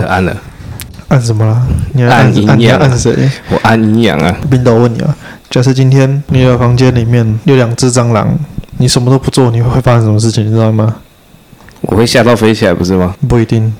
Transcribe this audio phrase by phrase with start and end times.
[0.00, 0.36] 按了按了，
[1.08, 1.66] 按什么了？
[1.92, 3.30] 你要按按营养，按谁？
[3.50, 4.36] 我按营养啊。
[4.50, 5.16] 冰豆问你啊，
[5.50, 8.36] 假设今天你的房间里面有两只蟑螂，
[8.78, 10.46] 你什么都不做，你会发生什么事情？
[10.46, 10.96] 你知道吗？
[11.82, 13.14] 我会吓到飞起来，不是吗？
[13.28, 13.72] 不一定，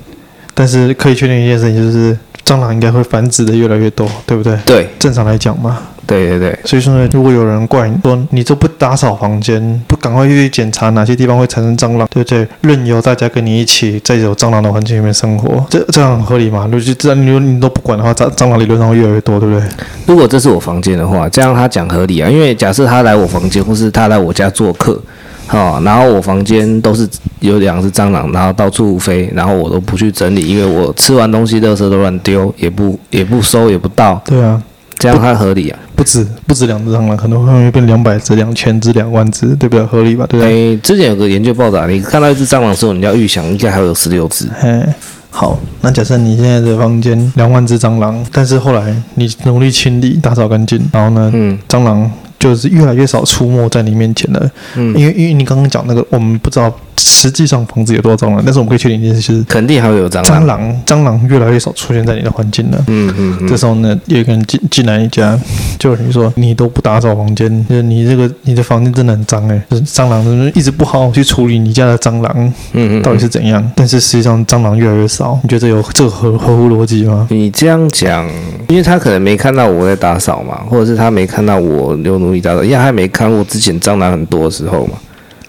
[0.52, 4.56] 但是可以确定一件事情，就是蟑螂应该会繁殖的越来越多，对不对？
[4.66, 5.78] 对，正常来讲嘛。
[6.06, 12.46] 对对对，所以说呢，如果有人怪你说你都不打扫房间，不赶快去检查哪些地方会产生蟑螂，对不对？
[12.60, 16.68] 任由大家跟你一起在有蟑螂的环境里面生活，这这样很合理吗？
[16.70, 19.68] 如果这样你你都不管的话，蟑蟑螂理论上会越来越多，对不对？
[20.06, 25.00] 如果这是我房间的话，这样他讲合理啊，因为假设他来我房间，或是他来我家做客。
[25.46, 27.06] 好，然后我房间都是
[27.40, 34.20] 有两只蟑螂，然后到处飞，然后我都不去整理，因为我吃完东西垃圾都乱丢，也不也不收也不倒。
[34.24, 34.60] 对啊，
[35.04, 35.78] 这样它合理啊？
[35.94, 39.84] 不止不止两只蟑螂，可能会变两百只、两千只、两万只，对不对？
[39.84, 40.26] 合理吧？
[40.28, 40.74] 对不对？
[40.74, 44.48] 哎，之前有个研究报道，你看到一只蟑螂的时候，你要预想应该还有十六只。
[44.58, 44.82] 嘿，
[45.30, 52.10] 好，那假设你现在的房间两万只蟑螂，但是后来你努力清理、打扫干净，然后呢，嗯，蟑螂。
[52.44, 60.42] 就是越来越少出没在你面前了，嗯，因为因为你刚刚讲那个，我们不知道实际上房子有多少蟑螂，但是我们可以确定一件事，就是肯定还会有蟑螂。
[60.42, 63.48] 蟑螂蟑螂越来越少出现在你的环境了，嗯嗯，嗯。
[63.48, 65.38] 这时候呢，有一个人进进来一家，
[65.78, 70.22] 就你说你都不打扫房间，就是你这个你的房间真的很脏哎，就是蟑螂
[70.54, 73.72] 一直不好好去处理你家的蟑螂，嗯嗯，到底是怎样？
[73.74, 77.26] 但是实际上蟑螂越来越少，你觉得这有这个合合乎逻辑吗？
[77.30, 78.28] 你这样讲，
[78.68, 84.94] 因为他可能没看到我在打扫嘛，或者是他没看到我有努因为他还没看过之前蟑螂很多的时候嘛，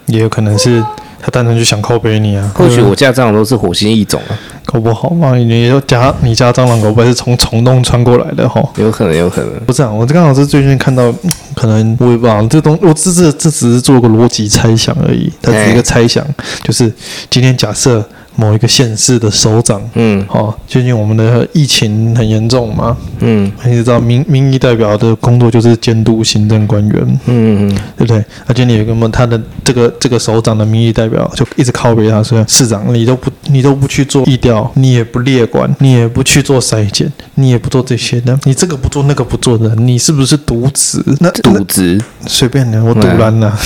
[0.08, 0.84] 也有可能是
[1.22, 2.52] 他单纯就想靠背你啊。
[2.54, 9.52] 或许我家蟑螂都是火星异种啊，搞不好嘛，你家你家蟑螂搞不好是从虫洞穿过来的哈，有可能，有可能。
[9.66, 11.14] 不是啊，我刚好是最近看到，
[11.56, 16.26] 可能我也不知道这东，我这这这只是做个逻辑猜想而已，它只是一个猜想，
[16.64, 16.92] 就是
[17.30, 18.04] 今天假设。
[18.36, 28.24] 某一个县市的首长，嗯，好、哦，最近我们的疫情很严重嘛，嗯，你知道民民意代表的工作就是监督行政官员，嗯嗯嗯，对不对？
[28.46, 41.02] 而且你有一个他的这个这个首长的民意代表就一直靠北他说，市长你都不你都不去做疫调，你也不列管，你也不去做筛检，你也不做这些的，你这个不做那个不做的，你是不是渎职？
[41.20, 43.60] 那渎职随便的，我赌烂了，啊，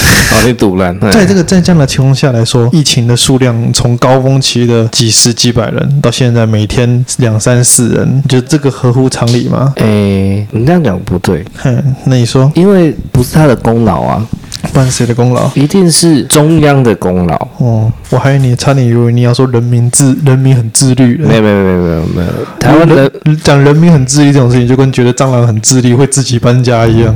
[0.45, 0.97] 你赌烂。
[1.11, 4.58] 在这个在这样的情况下来说，疫情的数量从高峰期。
[4.65, 9.73] 的几十几百人，到现在每天两三四人，你觉得这个合乎常理吗？
[9.77, 11.43] 诶、欸，你这样讲不对。
[11.57, 14.25] 哼，那你说，因为不是他的功劳啊，
[14.73, 15.49] 不然谁的功劳？
[15.55, 17.35] 一定是中央的功劳。
[17.57, 21.17] 哦，我还以为你差点以为你要说人民自人民很自律。
[21.17, 22.27] 没有没有没有没有没有，
[22.59, 23.11] 台湾人
[23.43, 27.15] 讲人民很自律这种事情，就跟觉得蟑螂很自律会自己搬家一样。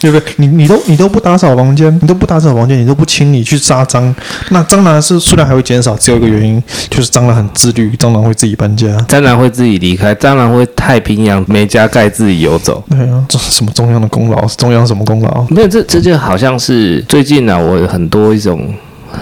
[0.00, 0.32] 对不对？
[0.36, 4.12] 你你都你都不打扫房间，你都不打扫房间，你都不清理去杀蟑，
[4.48, 12.82] 那蟑螂是数量还会减少，只有一个原因，就是蟑螂很自律，蟑螂会自己搬家，蟑螂会自己离开，蟑螂会太平洋没加盖自己游走。
[12.88, 14.46] 对啊，这是什么中央的功劳？
[14.56, 15.46] 中央什么功劳？
[15.50, 18.72] 没有，这这就好像是最近呢、啊，我有很多一种。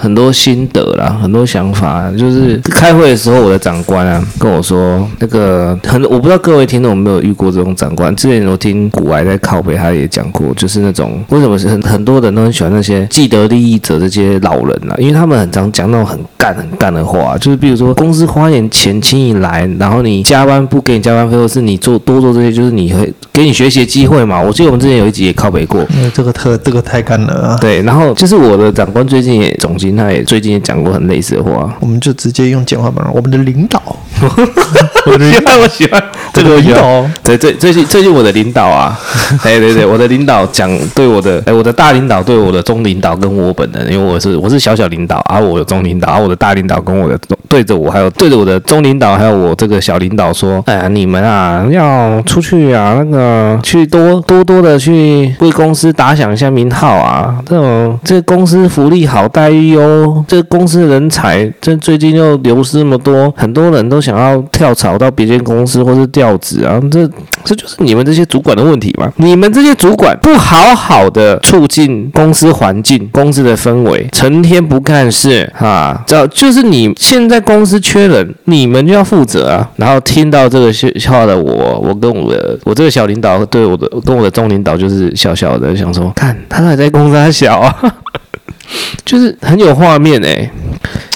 [0.01, 8.15] 很多心得啦，很多想法，就是开会的时候，我的长官啊跟我说，那个很，我不知道各位听众有没有遇过这种长官。
[8.15, 24.41] 之前我听古来在靠北，他也讲过，就是那种为什么是很很多人都很喜欢那些既得利益者这些老人啊，因为他们很常讲那种很干很干的话，就是比如说公司花点钱请你来，然后你加班不给你加班费，或是你做多做这些，就是你会给你学习机会嘛。
[24.41, 27.59] 我记得我们之前有一集也靠北过，因为这个特这个太干了啊。
[27.61, 29.78] 对，然后就是我的长官最近也总。
[29.97, 33.07] 他也最近也讲过很类似的话，我们就直接用简化版。
[33.13, 33.81] 我们的领导，
[34.21, 36.03] 我喜欢，我喜欢
[36.33, 37.05] 这个领导。
[37.23, 38.99] 对，最最近最近我的领导啊，
[39.43, 47.19] 对对对，我的领导讲对我的，哎，我的大领导对我的中领导跟我本人，因为我是我是小小领导，而、啊、我有中领导，我的大领导跟我的
[47.49, 59.68] 对着我，还有对着我的中领导，还有我这个小领导说，哎呀，你们啊要出去啊，那个去多多多的去为公司打响一下名号啊，这种这公司福利好待遇。
[59.71, 67.09] 哟，这公司人才，这最近又流失那么多，很多人都想要跳槽到别间公司或是调职啊，这
[67.45, 69.13] 这就是你们这些主管的问题嘛？
[69.17, 79.71] 你们这些主管不好好的促进公司环境、公司的氛围，成天不干事啊，这就是你现在公司缺人，你们就要负责啊。
[79.77, 87.75] 然后听到这个笑话的我，我跟我的我这个小领导对我的跟我的中领导就是笑笑的想说，看他还在公司还小啊。
[89.05, 90.51] 就是很有画面哎、欸。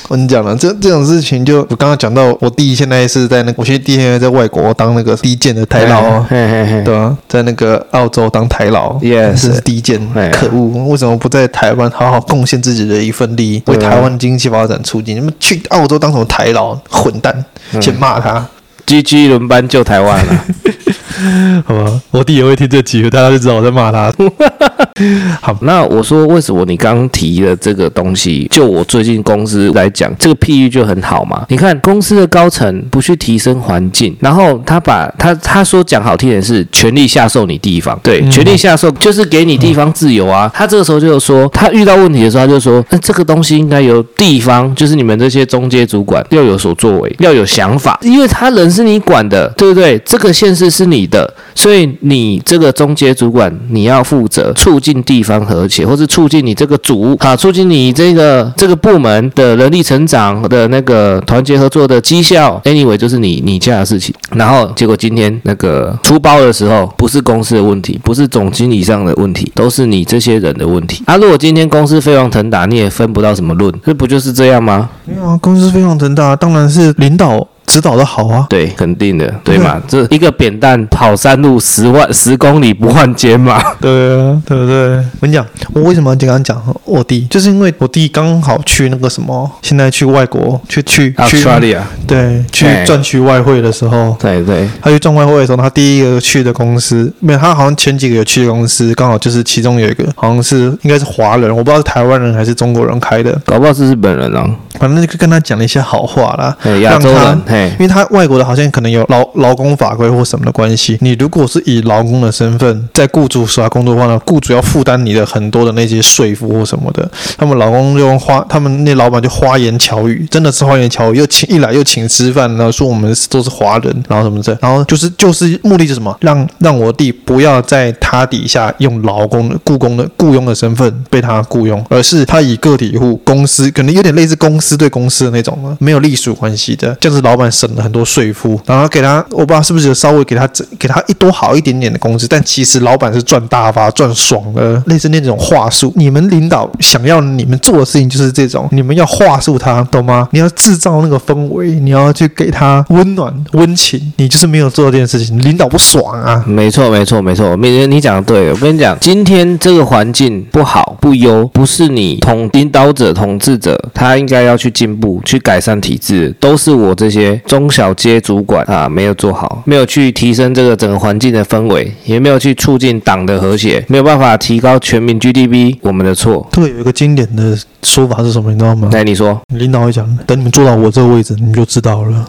[0.09, 9.99] 我跟你讲了，这这种事情就我刚刚讲到，我弟现在是在那个，我弟现在在外国当那个低贱的台劳，嘿嘿嘿对啊，在那个澳洲当台劳，yes, 是低贱，
[10.33, 15.17] 可恶，为什么不在台湾好好贡献自己的一份力，啊、为台湾经济发展促进？
[15.17, 16.77] 你们去澳洲当什么台劳？
[16.91, 17.45] 混蛋！
[17.81, 18.47] 先骂他
[18.87, 20.45] ，GG 轮班救台湾了。
[21.67, 24.13] 好吧，我弟也会听这集，大家就知道我在骂他。
[25.41, 31.45] 好，那我说为什么你刚提的这个东西，就我最近公司来讲，这个譬喻就很好嘛。
[31.49, 40.51] 你看公司的高层不去提升环境，然后他把他他说讲好听点是权力下授你地方，对，嗯、权力下授就是给你地方自由啊。
[40.55, 49.99] 他这个时候就说，他遇到问题的时候，他就说，那这个东西应该由地方，就是你们这些中介主管要有所作为，要有想法，因为他人是你管的，对不对？
[50.05, 62.61] 这个县市是你的，所以你这个中介主管你要负责促进地方和谐，或是促进你这个组啊，促进你这个这个部门的人力成长的那个团结合作的绩效。
[62.64, 64.12] Anyway，就是你你家的事情。
[64.35, 71.05] 然后结果今天那个出包的时候，不是公司的问题，不是总经理上的问题，都是你这些人的问题。
[71.06, 74.88] 啊，如果今天公司飞黄腾达，你也分不到什么论，这不就是这样吗？
[75.05, 77.47] 没有啊，公司飞黄腾达，当然是领导。
[77.67, 79.81] 指导的好啊，对，肯定的， 对嘛？
[79.88, 84.97] 这一个扁担跑山路十万十公里不换肩嘛， 对啊，对不对？
[84.97, 104.44] 我跟你讲，我为什么要经常讲我弟，就是因为我弟刚好去那个什么，现在去外国去去去 Australia，对，去赚取外汇的时候，对对，他去赚外汇的时候，他第一个去的公司，没有，他好像前几个有去的公司，刚好就是其中有一个，好像是应该是华人，我不知道是台湾人还是中国人开的，搞不好是日本人啊，
[104.79, 107.43] 反正就跟他讲了一些好话啦，亚洲人。
[107.73, 117.09] 因为他外国的好像可能有劳劳工法规或什么的关系，你如果是以劳工的身份在雇主手下工作的话呢，雇主要负担你的很多的那些税负或什么的。
[117.37, 126.17] 他们劳工就用花，他们那老板就花言巧语，真的是花言巧语，又请一来又请吃饭，然后说我们都是华人，然后什么的，然后就是 就是目的是什么？
[126.21, 138.61] 让让我弟不要在他底下用劳工的雇工的雇佣的身份被他雇佣，而是他以个体户公司，可能有点类似公司对公司的那种了，没有隶属关系的，这样子老板省了很多税负。
[138.67, 140.49] 然后给他，我不知道是不是有稍微给他
[140.79, 145.93] 给他一多好一点点的工资，但其实老板是赚大发赚爽的，类似那种话术。
[145.97, 150.29] 你们领导想要你们做的事情就是这种，你们要话术他，懂吗？
[150.33, 156.43] 你要制造那个氛围，你要去给他温暖温情，你就是没有做这件事情，领导不爽啊！
[156.47, 158.50] 没错，没错，没错，美人你讲的对。
[158.50, 168.12] 我跟你讲，今天这个环境不好不优，不是你统领导者统治者，他应该要去进步去改善体制，都是我这些中小街。
[168.23, 176.46] 主管啊，没有做好，没有去提升这个整个环境的氛围，也没有去促进党的和谐，没有办法提高全民 GDP，我们的错。
[176.52, 178.52] 这个有一个经典的说法是什么？
[178.52, 178.88] 你知道吗？
[178.93, 179.40] 来，你说。
[179.49, 182.29] 领导会讲，等你们坐到我这个位置，你们就知道了。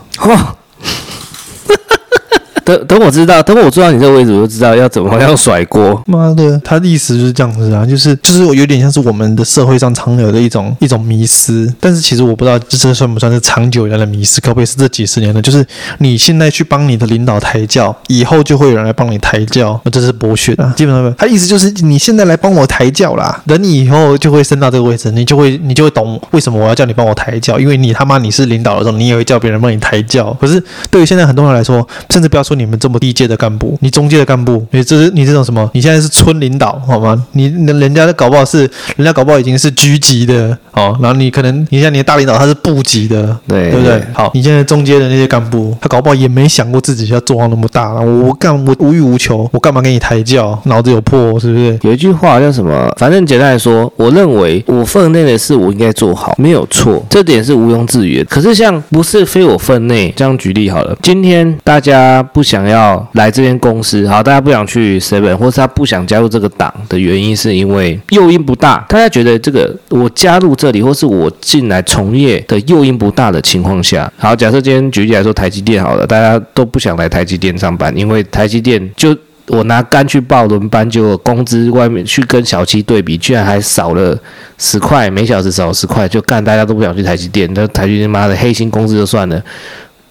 [2.65, 6.01] 哦等等，我知道，等我坐到你这个位置，我就知道要怎么样甩锅。
[6.05, 11.71] 妈的，他的意思就是这样子啊，就是就是有点像是我们的社会上常有的一种一种迷失。
[11.79, 15.41] 但是其实我不知道这这算不算是长久以来的迷失，可不可以是这几十年的？
[15.41, 15.65] 就是
[15.99, 20.73] 你现在去帮你的领导抬轿，以后就会有人来帮你抬轿，那这是剥削啊！
[20.75, 30.35] 基本上，他意思就是你现在来帮我抬轿啦，等你以后就会升到这个位置，你就会你就会懂为什么我要叫你帮我抬轿，因为你他妈你是领导的时候，你也会叫别人帮你抬轿。
[30.39, 33.33] 可是对于现在很多人来说，甚至不要说你们这么低阶的。
[33.43, 35.69] 干部，你中阶的干部，你这是你这种什么？
[35.73, 37.21] 你现在是村领导，好吗？
[37.33, 38.59] 你人家的搞不好是，
[38.95, 40.95] 人家搞不好已经是局级的哦。
[41.01, 44.01] 然后你可能，你像你的大领导他是部级的，对对不对？
[44.13, 47.93] 好，你现在中阶的那些干部，他搞不好也没想过自己要做到那么大。
[47.99, 50.57] 我干我无欲无求，我干嘛给你抬轿？
[50.65, 51.79] 脑子有破是不是？
[51.81, 52.93] 有一句话叫什么？
[52.97, 58.25] 反正简单来说，我认为我分内的事我应该做好，没有错，这点是毋庸置疑的。
[58.25, 63.33] 可是像不是非我分内，这样举例好了，今天大家不想要来。
[63.33, 68.85] 这间公司，好，大家不想去 Seven，或是他不想加入这个党的原因，是因为诱因不大。
[68.87, 84.15] 大家觉得这个我加入这里，或是我进来从业的诱因不大的情况下，好，假设今天举例来说，台积电好了，大家都不想来台积电上班，因为台积电就我拿肝去报轮班，就工资外面去跟小七对比，居然还少了
[84.59, 89.43] 十块，每小时少十块，就干大家都不想去台积电，那台积电妈的黑心工资就算了，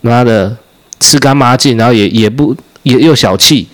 [0.01, 0.57] 妈的
[1.03, 2.57] 吃干抹净，然后也也不。
[2.85, 3.65] 也又小气，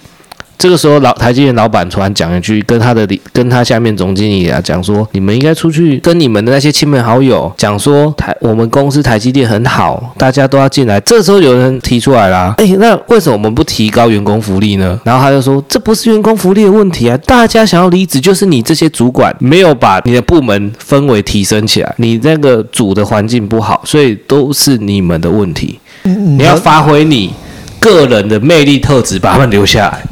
[0.59, 11.01] 这个时候老台积电老板突然讲一句，跟他的跟他下面总经理啊讲说，你们应该出去跟你们的那些亲朋好友讲说台我们公司台积电很好，大家都要进来。
[11.01, 15.01] 这时候有人提出来啦，哎，那为什么我们不提高员工福利呢？
[15.05, 25.81] 然后他就说，这不是员工福利的问题啊，大家想要离职就是你这些主管没有把你的部门氛围提升起来，你那个组的环境不好，所以都是你们的问题。
[26.03, 27.35] 你要发挥你
[27.81, 30.03] 个人的魅力特质，把他们留下来。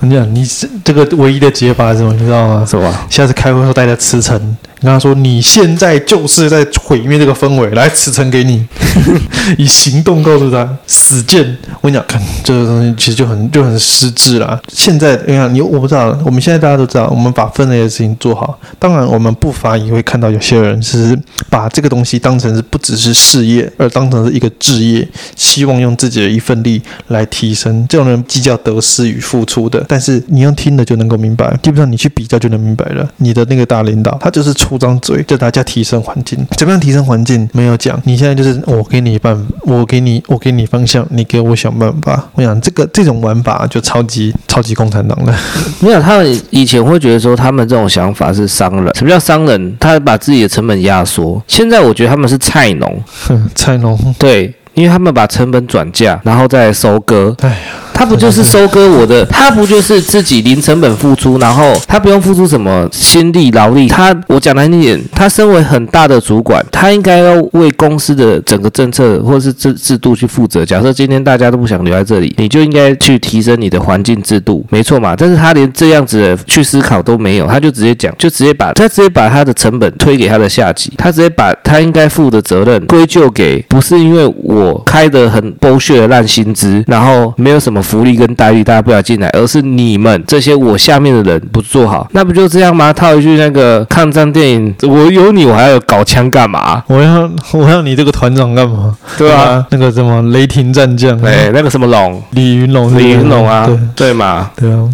[0.00, 2.12] 我跟你讲，你是这个唯一的解法是什么？
[2.12, 2.66] 你知道吗？
[2.68, 3.06] 是吧？
[3.08, 4.56] 下次开会时候带着辞呈。
[4.82, 8.66] 跟他说：“你现在就是在毁灭这个氛围，来辞呈给你，
[9.56, 14.60] 以行动告诉他死谏。”我跟你讲，看这个东西其实就很就很失智了。
[14.68, 18.58] 现在你看，你我不知道，我们现在大家都知道，我们把分类的事情做好。
[18.78, 21.16] 当然，我们不乏也会看到有些人是
[21.48, 27.86] 把这个东西当成是不只是事业，而当成是一个置业，希望用自己的一份力来提升。
[27.88, 33.08] 这种人计较得失与付出的，但是你用听的就能够明白，基本上你去比较就能明白了。
[33.18, 34.71] 你的那个大领导，他就是出。
[34.72, 37.46] 出张嘴叫大家提升环境，怎么样提升环境？
[37.52, 38.00] 没有讲。
[38.04, 42.26] 你现在就是我给你办，我给你，我给你方向，你给我想办法。
[42.32, 45.38] 我想这个这种玩法就超级超级共产党了。
[45.80, 48.94] 没有，他们以前会觉得说他们这种想法是商人。
[48.94, 49.76] 什么叫商人？
[49.78, 51.42] 他把自己的成本压缩。
[51.46, 53.02] 现在我觉得他们是菜农。
[53.26, 54.14] 哼， 菜农。
[54.18, 57.36] 对，因为他们把成本转嫁，然后再收割。
[57.40, 57.56] 哎呀。
[57.94, 59.24] 他不就是收割我的？
[59.30, 63.88] 他不就是自己零成本付出，然后他不用付出什么心力劳力？
[63.88, 70.64] 他我讲难听点，他身为很大的主管，他应该要为公司的整个政策或者是制制度去负责。
[70.64, 75.14] 假设今天大家都不想留在这里，你就应该去提升你的环境制度，没错嘛？
[75.16, 87.81] 但是他连这样子的去思考都没有，他就直接讲，就直接把他直接把他的成本推给他的下级，他直接把他应该负的责任归咎给不是因为我开的很剥削的烂薪资，然后没有什么。
[87.82, 92.92] 福利跟待遇，大家不要进来，而是你们这些我下面的人不做好，那不就这样吗？
[92.92, 96.82] 套一句那个抗战电影，我有你，我还要搞枪干嘛？
[96.86, 98.96] 我要我要你这个团长干嘛？
[99.18, 104.88] 对啊，那个什么雷霆战将，哎，那个什么龙，李云龙，李云龙啊，对对嘛，对啊，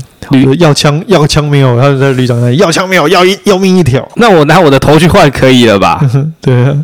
[0.59, 1.81] 要枪要枪没有？
[1.81, 3.09] 他在旅长那里要枪没有？
[3.09, 4.07] 要一要命一条？
[4.17, 6.01] 那我拿我的头去换可以了吧？
[6.41, 6.77] 对啊，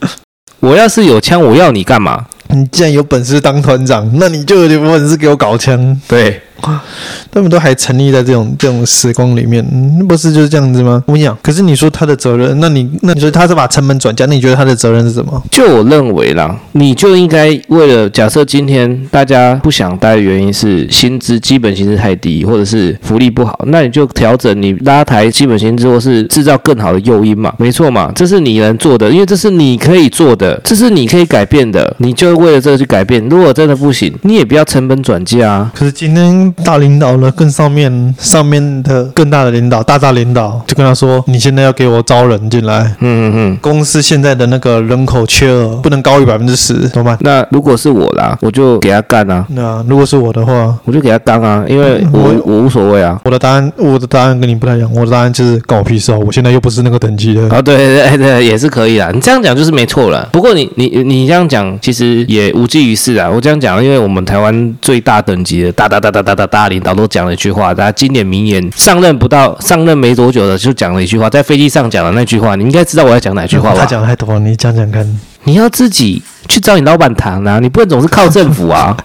[0.60, 2.24] 我要是有枪，我要你干嘛？
[2.56, 6.00] 你既然有本事当团长，那你就有点本事给我搞枪。
[6.08, 6.40] 对。
[7.30, 9.64] 他们都还沉溺在这种这种时光里面，
[9.98, 11.02] 那不是就是这样子吗？
[11.06, 15.42] 我跟你讲，可是你说他的责任，那你那你说他是把成本转嫁，那你觉得他的责任是什么？
[15.50, 33.22] 就我认为啦，你就应该为了假设今天大家不想待的原因是薪资基本薪资太低，或者是福利不好，那你就调整你拉抬基本薪资，或是制造更好的诱因嘛，没错嘛，这是你能做的，因为这是你可以做的，这是你可以改变的，你就为了这个去改变。
[33.28, 35.72] 如果真的不行，你也不要成本转嫁啊。
[35.74, 36.54] 可是今天。
[36.64, 47.16] 大领导呢，更上面上面的更大的领导，大大领导就跟他说：“你现在要给我招人进来。”嗯嗯嗯，公司现在的那个人口缺额不能高于百分之十，懂吗？
[47.20, 49.44] 那如果是我啦，我就给他干啊。
[49.50, 53.20] 那如果是我的话，我就给他干啊，因为我我，我无所谓啊。
[53.24, 54.90] 我的答案，我的答案跟你不太一样。
[54.94, 57.42] 我的答案就是关我屁事哦，我现在又不是那个等级的。
[57.48, 59.10] 啊，对 对对，也是可以啦。
[59.12, 60.28] 你这样讲就是没错了。
[60.32, 63.30] 不过你你你这样讲其实也无济于事啊。
[63.30, 67.26] 我这样讲，因为我们台湾最大等级的大大大大大大大领导都讲。
[67.26, 73.80] 了一句话，大家经典名言，上任不到上任没多久的就讲了一句话，在飞机上讲的那句话，你应该知道我要讲哪句话吧？
[73.80, 75.20] 他讲太多了，你讲讲看。
[75.42, 78.96] 你要自己去找你老板谈啊，你不能总是靠政府啊。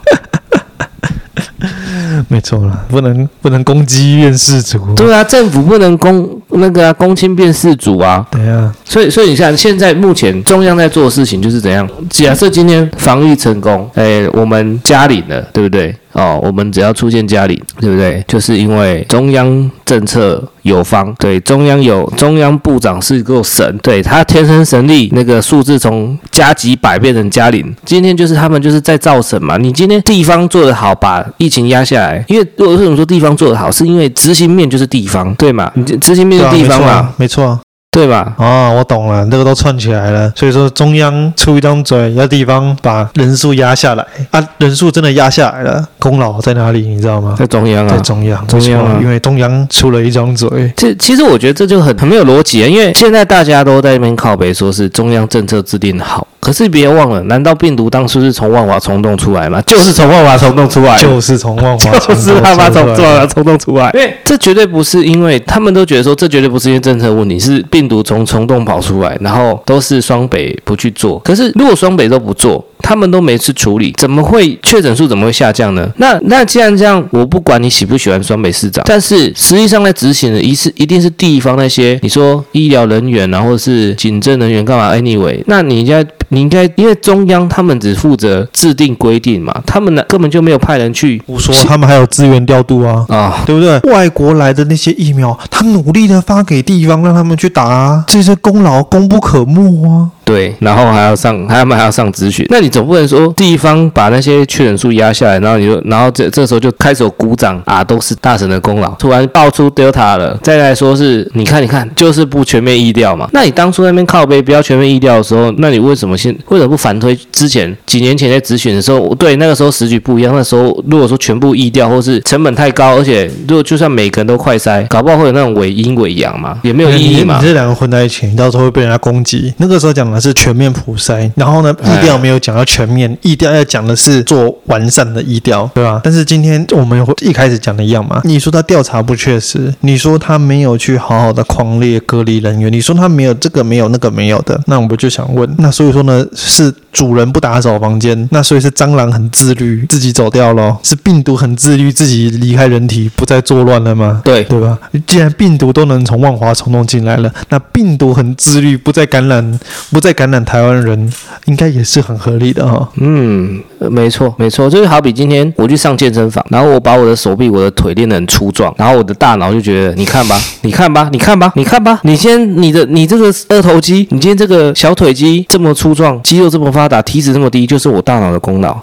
[2.27, 4.61] 没错了，不能不能攻击院士。
[4.95, 8.25] 对啊，政府不能攻那个啊，公卿变事主啊。
[8.31, 11.87] 对啊，所以所以你像，现在目前中央在做的事情就是怎样？
[12.09, 15.95] 假设今天防疫成功，哎，我们加领了，对不对？
[16.13, 18.21] 哦，我们只要出现加领，对不对？
[18.27, 27.73] 就是因为中央政策有方，对，中央有中央部长是够神，对，他天生神力，那个数字从加几百变成加零。
[27.85, 29.55] 今天就是他们就是在造神嘛。
[29.55, 35.71] 你今天地方做得好，把疫情压下来，因为如果为什么说地方做得好，是因为执行面就是地方，对嘛？
[35.75, 37.13] 你执行面是地方嘛？
[37.17, 37.59] 没错。
[37.93, 38.33] 对吧？
[38.37, 40.31] 哦，我懂了，这个都串起来了。
[40.33, 46.87] 所以说，中央出一张嘴，要地方把人数压下来啊，人数真的压下来了，功劳在哪里？
[46.87, 47.35] 你知道吗？
[47.37, 50.71] 在中央啊，在中央，中央啊，因为中央出了一张嘴。
[50.77, 56.25] 这其实我觉得这就很很没有逻辑啊，因为现在大家都在那边靠北，说是中央政策制定好。
[56.41, 59.61] 可是别忘了，难道病毒当初是从万华虫洞出来吗？
[59.61, 63.91] 就是从万华虫洞出来，就是从万华，就是他妈从万华虫洞出来。
[63.93, 71.19] 因为这绝对不是因为他们都觉得说，这绝对不是因为政策问题，是病毒从虫洞跑出来，然后都是双北不去做。
[71.19, 75.87] 可是如果双北都不做，他们都没去处理，怎么会确诊数怎么会下降呢？
[75.97, 91.21] 那那既然这样，我不管你喜不喜欢双北市长，但是实际上在执行的一是一定是地方那些你说医疗人员啊，或者是警政人员干嘛？Anyway，那你应该你应该因为中央他们只负责制定规定嘛，他们呢根本就没有派人去。
[91.25, 93.77] 我说他们还有资源调度啊啊，对不对？
[93.91, 100.09] 外国来的那些疫苗，他努力的发给地方，让他们去打啊，这些功劳功不可没啊。
[100.31, 102.45] 对，然后还要上，他们还要上咨询。
[102.49, 108.89] 那你总不能说地方把那些确诊数压下来，然后你就，然后这这时候就开始鼓掌啊，都是大神的功劳。
[108.91, 113.27] 突然爆出 Delta 了，再来说是，你看，你看，就是不全面疫调嘛。
[113.33, 119.13] 那你当初那边靠背不要全面疫调的时候，那你为什么现为什么不反推之前几年前在咨询的时候？
[119.15, 120.33] 对，那个时候时局不一样。
[120.33, 127.39] 那时候如果说全部疫调，或是成本太高，而且如果就算每个人都快筛，搞不好会有那种伪阴伪阳嘛，也没有意义嘛。
[127.41, 129.53] 你这两个混在一起，你到时候会被人家攻击。
[129.57, 130.20] 那个时候讲的。
[130.21, 135.99] 是全面普筛，然后呢，意调没有讲要全面，意调要讲的是做完善的意调，对吧？
[136.03, 154.21] 但是今天我们一开始讲的一样嘛，你说他调查不确实，你说他没有去好好的框列隔离人员，你说他没有这个没有那个没有的，那我们就想问，那所以说呢，是主人不打扫房间，那所以是蟑螂很自律自己走掉了，是病毒很自律自己离开人体不再作乱了吗？
[154.23, 154.77] 对对吧？
[155.07, 160.11] 既然病毒都能从万华虫洞进来了，那病毒很自律不再感染不再。
[160.21, 161.11] 感染台湾人
[161.45, 162.87] 应该也是很合理的哈、哦。
[162.97, 178.75] 嗯，没错，没错，就是好比今天我去上健身房，然后我把我的手臂、我的腿练得很粗壮，然后我的大脑就觉得，你看吧， 你看吧，你看吧，你看吧，你先你的你这个二头肌，你今天这个小腿肌这么粗壮，肌肉这么发他打，体脂这么低，就是我大脑的功劳，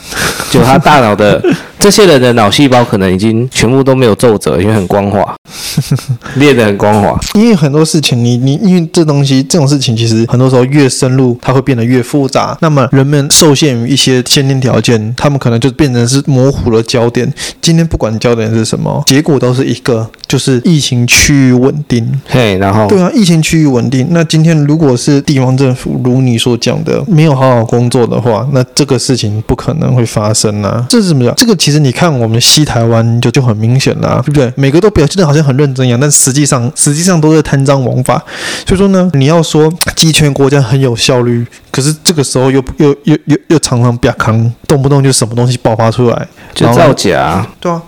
[0.51, 1.43] 就他大脑的。
[1.79, 5.35] 这些人的脑细胞可能已经全部都没有皱褶，因为很光滑，
[6.37, 7.19] 裂得很光滑。
[7.35, 12.57] 因为很多事情你，你你因为这东西这种事情，其实很多时候越深入，它会变得越复杂。
[12.61, 17.33] 那么人们受限于一些先天条件，他们可能就变成是模糊了焦点。
[17.61, 22.05] 今天不管焦点是什么，结果都是一个，就是疫情趋于稳定。
[22.27, 24.09] 嘿，然后对啊，疫情趋于稳定。
[24.11, 30.85] 那今天如果是地方政府如你所讲的没有好好工作的话，那这个事情不可能会发生啊。
[30.89, 31.33] 这是怎么讲？
[31.37, 31.57] 这个。
[31.68, 34.53] 其实你看，我们西台湾就就很明显了，对不对？
[34.57, 38.23] 每个都表现得好像很认真一样，但实际上实际上都是贪赃枉法。
[38.67, 47.83] 所以说呢，你要说集权国家很有效率，可是这个时候又又又又又常常比较扛，动不动就什么东西爆发出来，就造假，对啊。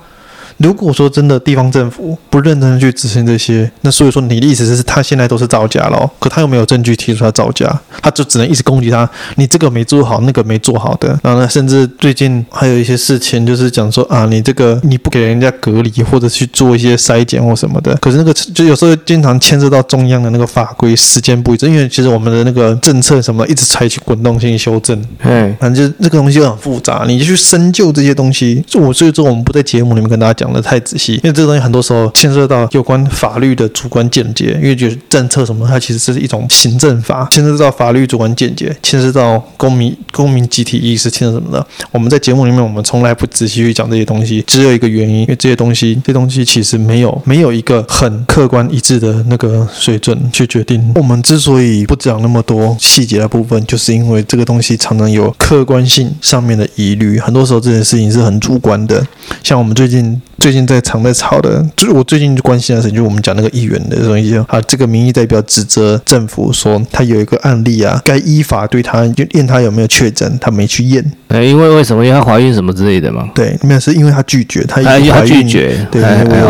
[0.60, 30.49] 如果说真的地方政府不认真的去执行这些，那所以说你的意思是他现在都是造假了，可他又没有证据提出他造假，他就只能一直攻击他，你这个没做好，那个没做好的，然后呢，甚至最近还有一些事情就是讲说啊，你这个你不给人家隔离或者去做一些筛检或什么的，可是那个就有时候经常牵涉到中央的那个法规时间不一致，因为其实我们的那个政策什么一直采取滚动性修正，嗯，反正就这个东西就很复杂，你就去深究这些东西，就我所以说我们不在节目里面跟大家讲。
[30.50, 41.64] 讲的太仔细，因为这个东西很多时候牵涉到有关法律的主观见解，因为就是政策什么，它其实是一种行政法，牵涉到法律主观见解，牵涉到公民公民集体意识，牵涉什么的。
[41.92, 50.92] 我们在节目里面，我们从来不仔细去讲这些东西，只有一个原因，因为这些东西，这些东西其实没有没有一个很客观一致的那个水准去决定。
[50.96, 59.06] 我们之所以不讲那么多细节的部分，就是因为这个东西常常有客观性上面的疑虑，很多时候这件事情是很主观的，
[59.44, 60.20] 像我们最近。
[60.40, 64.58] 最近在常在吵的，就是我最近就关心的事情，就是我们讲那个议员的东西啊。
[64.66, 71.04] 这个民意代表指责政府说，他有一个案例啊，该依法对他验他有没有确诊，他没去验。
[71.28, 72.04] 呃，因为为什么？
[72.04, 73.28] 因为他怀孕什么之类的嘛。
[73.34, 75.86] 对，没有是因为他拒绝，他他拒绝。
[75.92, 76.02] 对，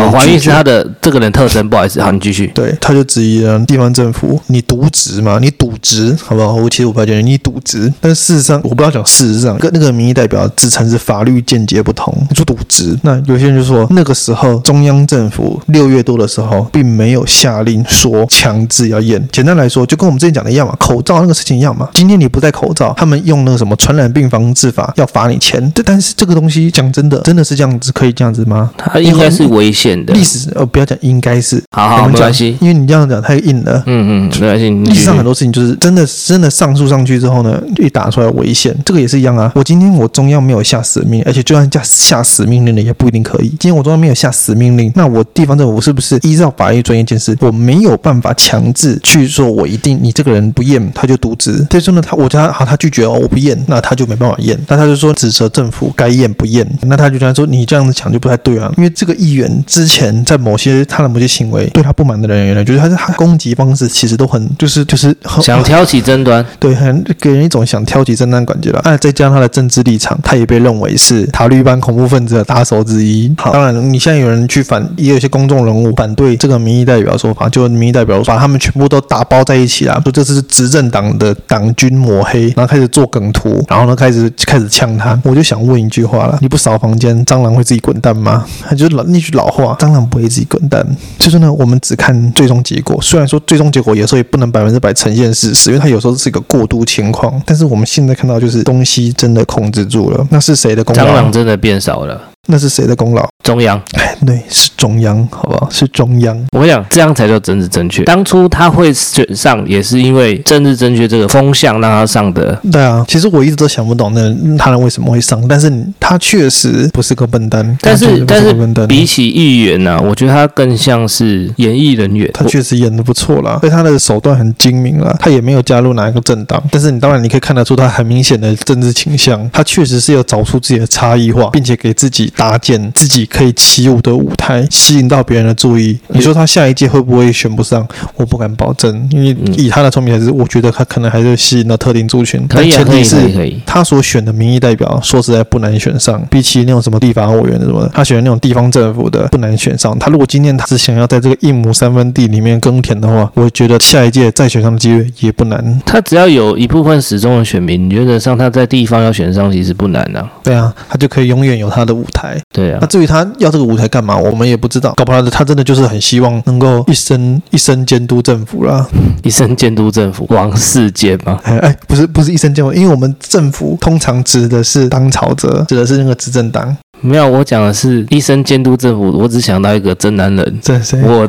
[0.09, 2.47] 怀孕是他的这个人特征，不好意思，好，你继续。
[2.55, 5.37] 对，他就质疑了地方政府，你渎职嘛？
[5.41, 6.55] 你渎职，好不好？
[6.55, 12.97] 我其实我不了解你渎职，但事实上，我不要讲事实上，跟那个民意代表自称是法律见解不同，你说渎职。
[13.03, 13.80] 那有些人就说。
[13.89, 19.25] 那个时候，中央政府六月多的时候，并没有下令说强制要验。
[19.31, 21.89] 简单来说，就跟我们之前讲的一样嘛，口罩那个事情一样嘛。
[21.93, 25.71] 今天你不戴口罩，他们用那个什么传染病防治法要罚你钱。
[25.73, 28.71] 这但是这个东西讲真的，真的是这样子可以这样子吗？
[28.77, 30.13] 它应该是危险的。
[30.13, 33.83] 历史呃，不要讲应该是，好好没关系，因为你这样讲太硬了。
[33.85, 34.69] 嗯嗯，没关系。
[34.69, 39.51] 历史上很多事情就是真的真的上诉上去之后呢，一打出来危险，这个也是一样啊。
[39.55, 43.49] 我今天我中央没有下死命，而且就算下下死命令的也不一定可以。
[43.59, 47.35] 今天我中央没有下死命令，那我地方政府是不是依照法律专业监视？
[47.39, 51.65] 我没有办法强制去说，我一定你这个人不验他就渎职。
[51.71, 54.59] 所以说呢，他我叫他好，他拒绝哦，我不验，那他就没办法验。
[54.67, 56.67] 那他就说指责政府该验不验。
[56.81, 68.79] 那他就这样说，你这样子讲就不太对啊，因为这个议员之前在某些他的某些行为对他不满的人员呢，就是他是他攻击方式其实都很就是就是很想挑起争端，对，很给人一种想挑起争端感觉了。
[68.83, 73.33] 哎，再加上他的政治立场，他也被认为是塔利班恐怖分子的打手之一。
[73.37, 85.19] 好，当然你现在有人去反，也有一些公众人物反对这个民意代表说法，就民意代表把他们全部都打包在一起了，说这是执政党的党军抹黑，然后开始做梗图，然后呢开始开始呛他。
[85.23, 88.43] 我就想问一句话了：你不扫房间，蟑螂会自己滚蛋吗？
[88.67, 90.83] 他就老那句老话，蟑螂不会自己滚蛋。
[91.19, 92.99] 所以说呢，我们只看最终结果。
[92.99, 97.39] 虽然说最终结果有时候也不能百分之百呈现事实，因为它有时候是一个过渡情况。
[97.45, 101.03] 但是我们现在看到就是东西真的控制住了，那是谁的功劳？
[101.03, 102.19] 蟑螂真的变少了。
[102.47, 103.27] 那是谁的功劳？
[103.43, 105.69] 中央，哎，对，是中央，好不好？
[105.69, 106.35] 是中央。
[106.51, 108.03] 我跟你讲，这样才叫政治正确。
[108.03, 112.59] 当初他会选上，也是因为政治正确这个风向让他上的。
[112.71, 115.47] 对啊，其实我一直都想不懂，那他人为什么会上？
[115.47, 117.77] 但是他确实不是个笨蛋。
[117.81, 118.53] 但是，是但是
[118.87, 122.29] 比起议员呢、啊，我觉得他更像是演艺人员。
[122.33, 125.15] 他确实演的不错啦，所以他的手段很精明啦。
[125.19, 129.49] 他也没有加入哪一个政党，但是你当然你可以看得出他很明显的政治倾向。
[129.51, 132.30] 他确实是要找出自己的差异化，并且给自己。
[132.35, 135.97] 搭建自己可以起舞的舞台，吸引到别人的注意。
[136.09, 137.87] 你说他下一届会不会选不上？
[138.15, 142.45] 我不敢保证，因为以他的聪明才智，我觉得他可能还是吸引到特定族群。
[142.49, 143.17] 但前提是
[143.65, 146.21] 他所选的民意代表，说实在不难选上。
[146.29, 149.97] 比起那种什么地方委员的什么的，他选的那种地方政府的不难选上。
[149.99, 155.81] 他如果今天他是想要在这个一亩三分地里面耕田的话，我觉得下一届再选上的机会也不难。
[155.85, 160.29] 他只要有一部分始终的选民，你觉得上他在地方要选上其实不难啊。
[160.43, 162.20] 对啊，他就可以永远有他的舞台。
[162.53, 164.93] 对啊，那至于他要这个舞台干嘛，我们也不知道。
[164.95, 168.87] 搞不好他真的就是很希望能够一生一生监督政府啦，
[169.23, 171.39] 一生监督政府，王世坚吗？
[171.43, 176.75] 哎哎，不是不是一生监督，因为我们政府通常指的是当朝者，指的是那个执政党。
[177.01, 179.17] 没有，我讲的是医生监督政府。
[179.17, 181.01] 我只想到一个真男人，真是谁？
[181.03, 181.27] 我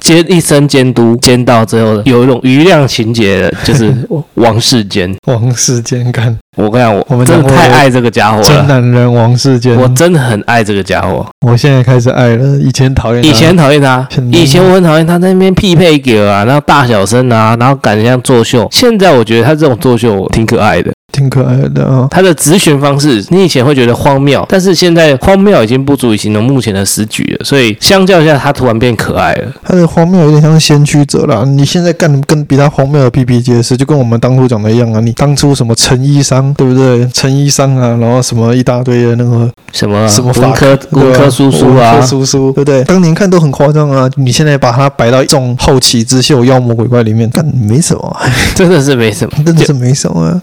[0.00, 3.94] 监医生监督，监到最后有一种余量情节的，就是
[4.34, 5.14] 王世坚。
[5.26, 6.36] 王世坚干。
[6.56, 8.42] 我跟你讲，我我们真的太爱这个家伙了。
[8.42, 11.26] 真男人王世坚，我真的很爱这个家伙。
[11.46, 18.68] 我现在开始爱了，以前讨厌，以前讨厌他，以前我很讨厌他在那边匹配给啊，然后大小声啊，然后感觉像作秀。
[18.70, 20.92] 现在我觉得他这种作秀挺可爱的。
[21.14, 22.08] 挺可爱的啊、哦！
[22.10, 27.44] 他的咨询方式，你以前会觉得荒谬，但是现在荒谬已经不足以形容目前的时局了。
[27.44, 29.52] 所以相较一下，他突然变可爱了。
[29.62, 31.44] 他的荒谬有点像先驱者啦。
[31.46, 34.98] 你现在干的更比他荒谬的比比皆是，就跟我们当初讲的一样啊。
[34.98, 37.08] 你当初什么陈医生，对不对？
[37.12, 42.82] 陈医生啊，然后什么一大堆的那个什么什么文科文科叔叔啊，叔叔，对不对？
[42.82, 44.10] 当年看都很夸张啊。
[44.16, 48.16] 你现在把他摆到一种后起之秀妖魔鬼怪里面，但没什么，
[48.56, 50.42] 真的是没什么，真的是没什么。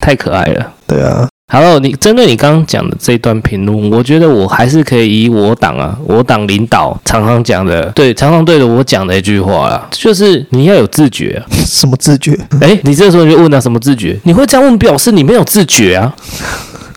[0.00, 1.28] 太可爱了，对啊。
[1.52, 11.46] Hello，你针对你刚刚讲的这段评论，我觉得我还是可以以我党啊，我党领导常常讲的，对，常常对着我讲的一句话啦，就是你要有自觉啊。
[11.66, 12.38] 什么自觉？
[12.60, 14.16] 哎，你这时候就问啊，什么自觉？
[14.22, 16.14] 你会这样问，表示你没有自觉啊。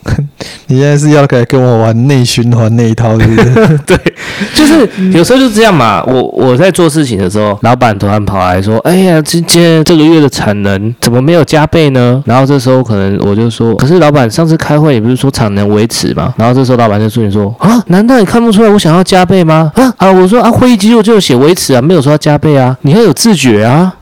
[0.68, 3.78] 你现在是要来跟我玩内循环那一套，是不是？
[3.86, 3.98] 对，
[4.54, 6.04] 就是有时候就这样嘛。
[6.06, 23.94] 我我在做事情的时候，老板突然跑来说：“哎呀，今天这个月的产能怎么没有加倍呢？”然后这时候可能我就说：“可是老板上次开会也不是说产能维持嘛？”然后这时候老板就说：“你说啊，难道你看不出来我想要加倍吗？”啊啊，我说啊，会议记录就有写维持啊，没有说要加倍啊，你要有自觉啊。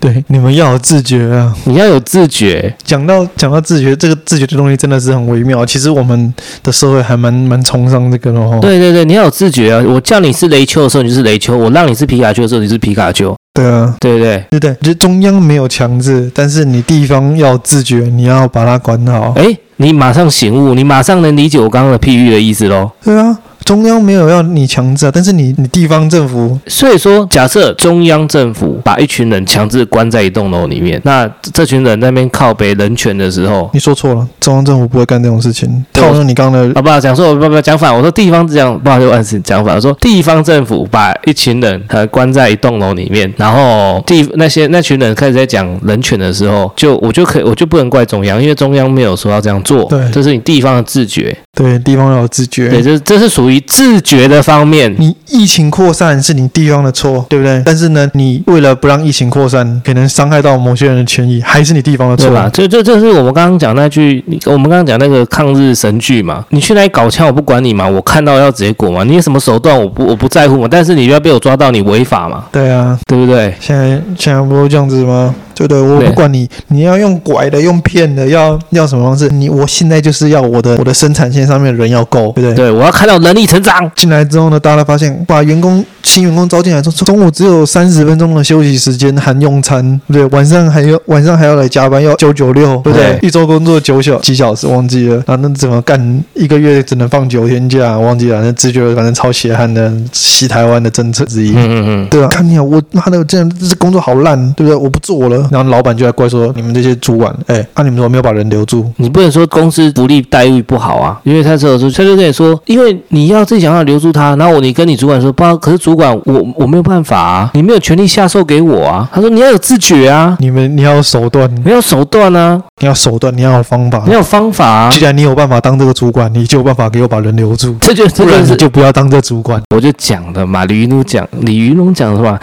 [0.00, 1.54] 对，你们要有自觉啊！
[1.64, 2.74] 你要有自觉。
[2.82, 5.64] 讲到讲到自觉，这个自觉的东西真的是很微妙。
[5.66, 6.32] 其实我们
[6.62, 8.58] 的社会还蛮蛮崇尚这个的哦。
[8.62, 9.84] 对对对，你要有自觉啊！
[9.86, 13.36] 我叫你是雷丘的时候，你就是雷丘；我让你是皮卡丘的时候，你是皮卡丘。
[13.52, 19.34] 对啊，对对对对，就中央没有强制，但是你地方要自觉，你要把它管好。
[19.36, 22.90] 哎，你马上醒悟，你马上能理解我刚刚的譬喻的意思喽。
[23.04, 23.38] 对啊。
[23.64, 35.84] 中央没有要你强制啊，但是你你地方政府，所以说假设中央政府把一群人强制关在一栋楼里面，那这群人在那边靠北人权的时候，你说错了，中央政府不会干这种事情。
[35.92, 36.98] 套用你刚刚的，好不好？
[36.98, 53.60] 讲错，不不讲反，我说地方这样，不好意思，按讲反，我说地方政府把一群人呃关在一栋楼里面，然后地那些那群人开始在讲人权的时候，就我就可以我就不能怪中央，因为中央没有说要这样做，对，这是你地方的自觉，对，地方要有自觉，对，这这是属于。
[53.66, 54.94] 自觉的方面。
[54.98, 57.62] 你疫情扩散是你地方的错，对不对？
[57.64, 62.50] 但是呢，你为了不让疫情扩散，可能伤害到某些人的权益，还是你地方的错，对吧？
[62.52, 66.44] 这这这是我们刚刚讲那句，我们刚刚讲那个抗日神剧嘛。
[66.50, 69.04] 你去那里搞枪，我不管你嘛，我看到要结果嘛。
[69.04, 70.68] 你有什么手段，我不我不在乎嘛。
[70.70, 72.44] 但是你要被我抓到，你违法嘛？
[72.50, 73.54] 对啊，对不对？
[73.60, 75.34] 现在现在不都这样子吗？
[75.54, 79.28] 对对，我不管你，你要用拐的，用骗的，要要什么方式？
[79.28, 82.54] 你我现在就是要我的我的生产线上面的人要够，对不对？
[82.54, 83.90] 对，我要看到能力成长。
[83.96, 90.38] 进来之后呢，大家发现把员工新员工招进来之后，中午只有三十分钟的休息时间含用餐，对不对？
[90.38, 93.18] 晚上还要晚上还要来加班，要九九六，对不对？
[93.22, 95.22] 一周工作九小几小时，忘记了。
[95.26, 96.24] 啊，那怎么干？
[96.34, 98.40] 一个月只能放九天假，忘记了。
[98.42, 101.50] 那直觉反正超血汗的西台湾的政策之一。
[101.50, 104.74] 嗯嗯嗯，对啊，看你啊，我妈的，这样这工作好烂，对不对？
[104.76, 105.48] 我不做了。
[105.50, 108.90] 然后老板就来怪说：“你们这些主管，哎，那、啊、你们怎么没有把人留住？
[108.96, 119.08] 你不能说公司福利待遇不好啊，因为他这时他就跟你说，因为你要自己想要留住他，然后你跟你主管说，不，可是主管我我没有办法啊，你没有权利下授给我啊。
[119.14, 124.90] 他说你要有自觉啊，你们你要有手段，你要有手段啊，你要手段，你要有方法，你要有方法啊。
[124.90, 127.76] 既然你有办法当这个主管，你就有办法给我把人留住。
[127.80, 129.62] 这就这不然你就不要当这主管。
[129.72, 132.36] 我就讲的嘛，李云龙讲，李云龙讲的话。”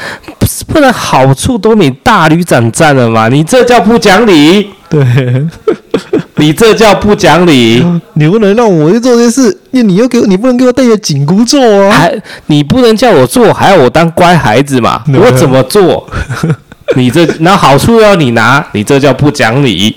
[0.66, 3.28] 不然好处都你大旅长占了嘛？
[3.28, 4.70] 你这叫不讲理。
[4.90, 5.48] 对，
[6.38, 7.84] 你这叫不讲理。
[8.14, 11.92] 你不能让我去做这些事，你你又给我，你不能给我戴个紧箍咒啊！
[11.92, 15.04] 还你不能叫我做，还要我当乖孩子嘛？
[15.14, 16.08] 我怎么做？
[16.96, 19.96] 你这那好处要你拿，你这叫不讲理。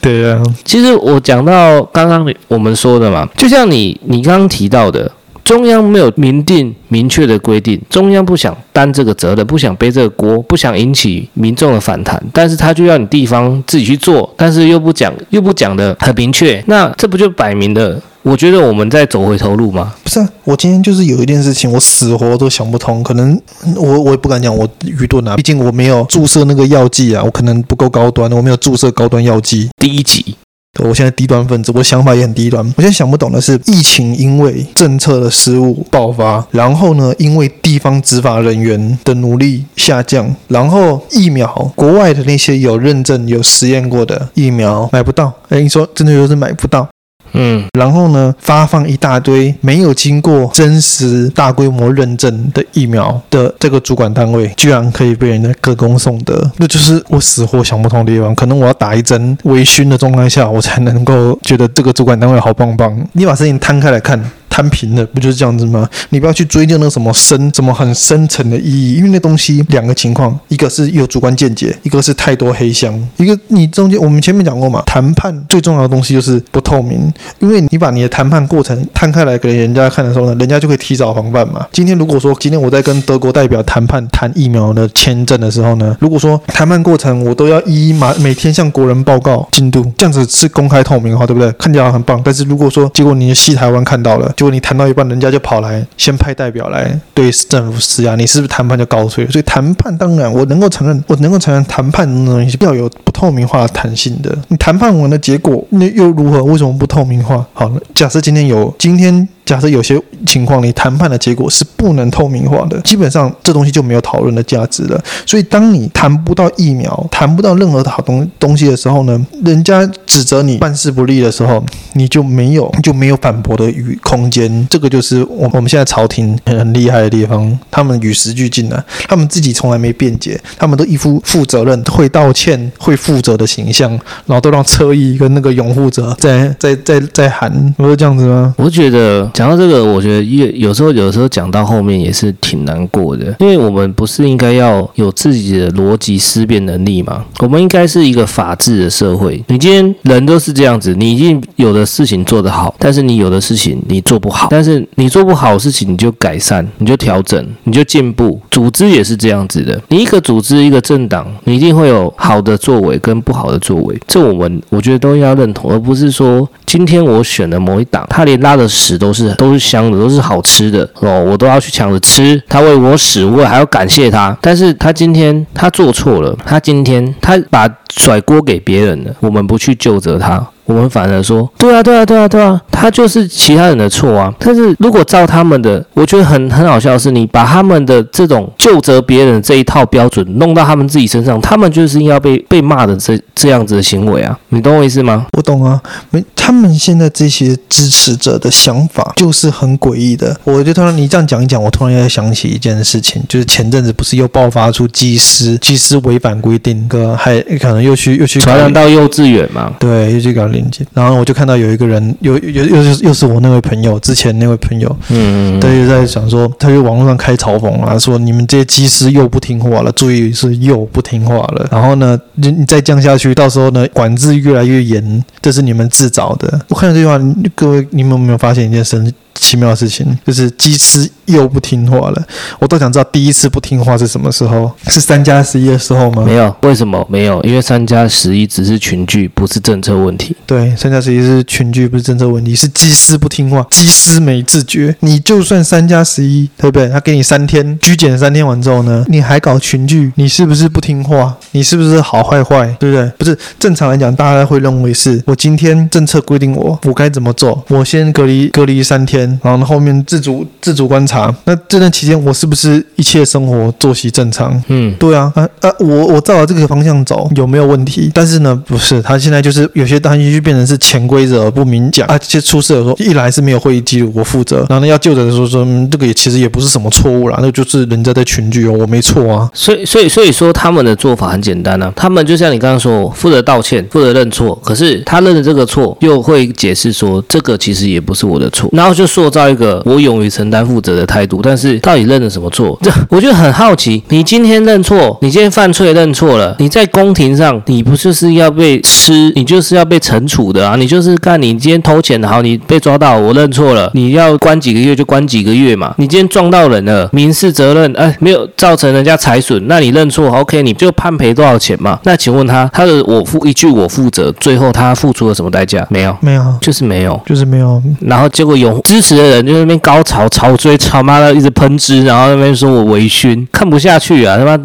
[0.00, 5.10] 对啊，其实我讲到刚刚我们说的嘛，就像你你刚刚提到的。
[5.44, 18.00] 中央没有明定明确的规定，中央不想担这个责任，不想背这个锅，不想引起民众的反弹，但是他就要你地方自己去做，但是又不讲，又不讲的很明确，那这不就摆明的？
[18.22, 19.94] 我觉得我们在走回头路吗？
[20.04, 23.40] 不是啊，我今天就是有一件事情，我死活都想不通，可能
[23.76, 29.70] 我我也不敢讲我愚钝啊，毕竟我没有注射那个药剂啊，我可能不够高端，我没有注射高端药剂。
[29.78, 30.36] 第一集。
[30.78, 32.64] 我现在低端分子，我想法也很低端。
[32.76, 45.32] 我现在想不懂的是，疫情因为政策的失误爆发，然后呢，因为地方执法人员的努力下降，然后疫苗国外的那些有认证、有实验过的疫苗买不到。
[45.48, 46.88] 哎，你说真的就是买不到？
[47.32, 58.34] 嗯，然后呢，发放一大堆没有经过真实大规模认证的疫苗的这个主管单位，居然可以被人家歌功颂德，那就是我死活想不通的地方。
[58.34, 63.06] 可能我要打一针微醺的状态下，我才能够觉得这个主管单位好棒棒。
[63.12, 64.20] 你把事情摊开来看。
[64.60, 65.88] 摊平了，不就是这样子吗？
[66.10, 72.94] 你不要去追究那个什么深、什么很深层的意义，因为那东西两个情况，一个是有主观见解，一个是太多黑箱。
[73.16, 81.66] 一个你中间，我们前面讲过嘛，谈判最重要的东西就是不透明，因为你把你的谈判过程摊开来给人家看的时候呢，人家就会提早防范嘛。
[81.72, 91.50] 今天如果说今天我在跟德国代表谈判谈疫苗的签证的时候呢，如果说谈判过程我都要一一马每天向国人报告进度，这样子是公开透明的话，对不对？
[91.52, 92.20] 看起来很棒。
[92.22, 94.30] 但是如果说结果你的西台湾看到了。
[94.36, 99.26] 就你谈到一半，人家就跑来先派代表来对政府施压，你是不是谈判就告吹？
[99.28, 104.36] 所以谈判当然我能够承认，我能够承认谈判的东西要有不透明化、弹性的。
[104.48, 106.42] 你谈判完的结果那又如何？
[106.44, 107.46] 为什么不透明化？
[107.52, 109.28] 好了，假设今天有今天。
[109.44, 115.02] 假设有些情况，你谈判的结果是不能透明化的，基本上这东西就没有讨论的价值了。
[115.26, 124.64] 所以，当你谈不到疫苗，谈不到任何的好东东西的时候呢，人家指责你办事不力的时候，你就没有就没有反驳的余空间。
[124.70, 133.90] 这个就是我我们现在朝廷很厉害的地方，他们与时俱进啊，他们自己从来没辩解，他们都一副负责任、会道歉、会负责的形象，
[134.26, 138.54] 然后都让侧翼跟那个拥护者在在在在喊，不是这样子吗？
[138.56, 139.28] 我觉得。
[139.40, 147.24] 讲到这个，我觉得有有时候有时候讲到后面也是挺难过的，因为我们不是应该要有自己的逻辑思辨能力吗？
[147.38, 149.42] 我们应该是一个法治的社会。
[149.48, 158.38] 你今天人都是这样子，你已经有的事情做得好，但是你有的事情你做不好，但是你做不好的事情你就改善，你就调整，你就进步。
[158.50, 169.19] 组织也是这样子的，你一个组织一个政党，你一定会有好的作为跟不好的作为，这我们我觉得都要认同，而不是说今天我选了某一党，他连拉的屎都是。
[169.34, 172.42] 都是香的，都是好吃的哦，我都要去抢着吃。
[172.48, 174.36] 他为我使，我还要感谢他。
[174.40, 182.60] 但是他今天他做错了，他今天他把甩锅给别人了，我们不去纠责他，我们反而说，对啊，对啊，对啊，对啊。
[182.80, 184.32] 他就是其他人的错啊。
[184.38, 194.38] 但是如果照他们的，我觉得很很好笑的是，你把他们的这种就责别人这一套标准弄到他们自己身上，他们就是要被被骂的这这样子的行为啊。
[194.48, 195.26] 你懂我意思吗？
[195.32, 195.80] 我懂啊。
[196.10, 200.36] 没，他们现在这些支持者的想法就是很诡异的。
[200.44, 209.72] 我就突然你这样讲一讲，我突然又想起一件事情，就是前阵子不是又爆发出机师机师违反规定，哥还可能又去又去传染到幼稚园嘛？
[209.78, 210.84] 对，又去搞连接。
[210.94, 212.36] 然后我就看到有一个人，又
[212.70, 221.68] 又又是又是我那位朋友之前那位朋友，嗯，嗯，他就在想说，他就网络上开嘲讽啊，说你们这些机师又不听话了，注意是又不听话了。
[221.70, 226.60] 然后呢，你你再降下去，到时候呢，管制越来越严，这是你们自找的。
[226.68, 227.18] 我看到这句话，
[227.54, 229.12] 各位你们有没有发现一件事？
[229.40, 232.22] 奇妙的事情就是鸡师又不听话了。
[232.58, 234.70] 我都想知道第一次不听话是什么时候？
[234.86, 236.22] 是三加十一的时候吗？
[236.26, 237.42] 没有，为什么没有？
[237.42, 240.36] 因为三加十一只是群聚，不是政策问题。
[240.44, 244.94] 对，三加十一是群聚，不是政策问题，是鸡师不听话，鸡师没自觉。
[245.00, 246.88] 你就算三加十一，对不对？
[246.88, 251.36] 他给你三天拘检，三天完之后呢，你还搞群聚，你是不是不听话？
[251.52, 252.66] 你是不是好坏坏？
[252.78, 253.08] 对不对？
[253.16, 259.29] 不是正常来讲，大家会认为是我今天政策规定我我该怎么做，我先隔离隔离三天。
[259.42, 264.62] 然后后面自主自主观察，那这段期间我是不是一切生活作息正常？
[264.68, 268.10] 嗯，对啊，啊啊，我我照着这个方向走有没有问题？
[268.14, 279.50] 但是呢，不是，他现在就是有些东西就变成是潜规则不明讲啊，这出事的时候一来是没有会议记录我负责，然后呢要就诊的时候说，这个也其实也不是什么错误啦，那就是人家在群聚哦，我没错啊。
[279.52, 289.82] 所以所以所以说他们的做法很简单啊，他们就像你刚刚说，负责道歉，负责认错，可是他认的这个错又会解释说这个其实也不是我的错，然后就塑造一个。
[289.84, 292.78] 我勇于承担负责的态度，但是到底认了什么错？
[292.82, 294.02] 这 我就很好奇。
[294.08, 299.32] 你今天认错，你今天犯错认错了，你在宫廷上，你不就是要被吃？
[299.34, 300.76] 你就是要被惩处的啊！
[300.76, 305.94] 你就是干你今天偷钱，好，你被抓到，我认错了，你要关几个月就关几个月嘛。
[305.98, 311.98] 你今天撞到人了，民事责任，哎，没有造成人家财损，那你认错，OK，你就判赔多少钱嘛？
[312.04, 315.86] 那请问他，他的我负一句我负责，最后他付出了什么代价？
[315.90, 317.82] 没有，没有，就是没有，就是没有。
[318.00, 319.60] 然后结果有支持的人就。
[319.60, 324.38] 那边高潮潮追潮妈的一直喷汁，然后那边说我微醺，看不下去啊！
[324.38, 324.58] 他妈，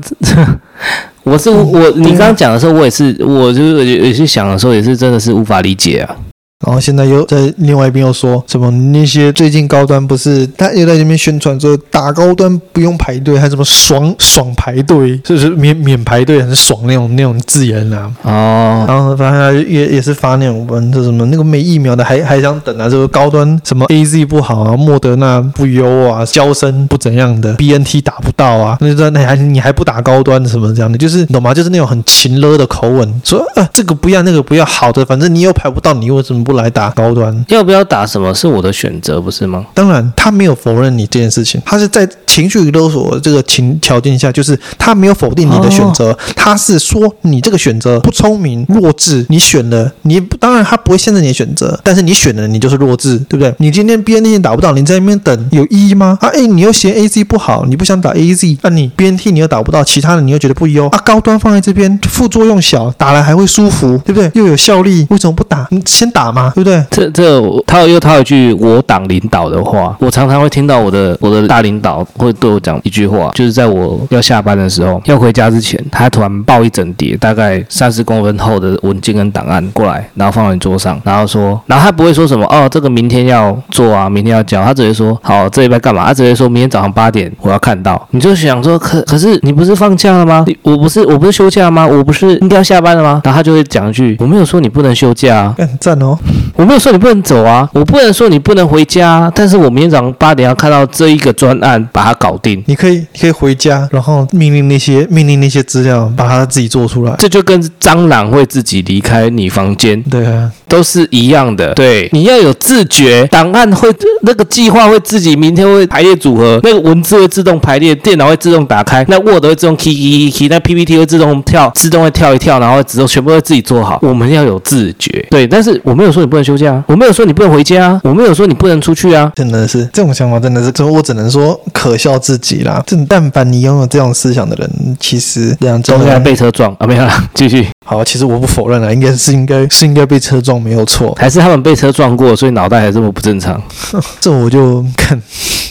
[1.24, 6.16] 我是我，你刚刚讲的时候，我也是，我就是有些想的时候，也是真的是无法理解啊。
[6.66, 18.10] 然后现在又在另外一边又说什么那些最近高端不是他又在这边宣传说打高端不用排队，还什么爽爽排队，就是免免排队很爽那种那种字眼啊。
[18.24, 31.54] 哦，然后反正他也也是发那种文，就什么那个没疫苗的还还想等啊，这个高端什么 AZ 不好啊，莫德纳不优啊，娇生不怎样的，BNT 打不到啊，那说那还你还不打高端什么这样的，就是懂吗？
[31.54, 36.56] 就是那种很勤勒的口吻，说啊这个不要那个不要，好的，反正你又排不到，你为什么不？
[36.56, 39.66] 来打高端，要不要打什么是我的选择，不是吗？
[39.74, 53.54] 当然，他没有否认你这件事情，他是在情绪勒索这个情条件下，就是他没有否定你的选择，他是说你这个选择不聪明、弱智，你选了，你当然他不会限制你的选择，但是你选了，你就是弱智，对不对？
[53.58, 56.18] 你今天 BNT 打不到，你在那边等有意义吗？
[56.22, 61.02] 啊，哎，你又嫌 AZ 不好，你不想打 AZ，那你 BNT 你又打不到，其他的你又觉得不优啊？
[61.06, 64.32] 高端放在这边，副作用小，打了还会舒服，对不对？
[64.36, 65.68] 又有效力，为什么不打？
[65.72, 66.52] 你先打嘛。
[66.54, 66.86] 对不对？
[66.92, 86.06] 这这他又套一句我党领导的话，我常常会听到我的我的大领导会对我讲一句话，就是在我要下班的时候，要回家之前，他突然抱一整叠大概三十公分厚的文件跟档案过来，然后放在你桌上，然后说，然后他不会说什么哦，这个明天要做啊，明天要交，他只会说好，这礼拜干嘛？
[86.06, 90.46] 他只会说明天早上八点我要看到，你就想说可可是你不是放假了吗？
[90.62, 91.88] 我不是我不是休假吗？
[91.88, 93.22] 我不是应该要下班了吗？
[93.24, 96.18] 然后他就会讲一句，我没有说你不能休假啊，很赞哦。
[96.56, 102.64] 我没有说你不能走啊，我不能说你不能回家，但是我明天早上八点要看到这一个专案，把它搞定。
[102.66, 107.14] 你可以，你可以回家，然后命令那些命令那些资料，把它自己做出来。
[107.20, 111.74] 这就跟蟑螂会自己离开你房间，对啊，都是一样的。
[111.74, 124.00] 对，你要有自觉，档案会那个计划会自己明天会排列组合，那个文字会自动排列，电脑会自动打开，那 Word 会自动 key key key，那 PPT 会自动跳，自动会跳一跳，然后自动全部会自己做好。
[124.02, 126.46] 我们要有自觉，对，但是我没有说你不能。
[126.46, 132.84] 休假，我没有说你不能回家啊，我没有说你不能出去啊，真的是这种想法，真的是，这我只能说可笑自己啦。
[132.86, 137.68] 这但凡你拥有这种思想的人，其实这样都应该被车撞啊，没有啦， 继续。
[137.84, 143.60] 好，其实我不否认了，应该是应该是应该被车撞没有错，还是他们被车撞过，所以脑袋还这么不正常？
[144.22, 145.20] 这我就看，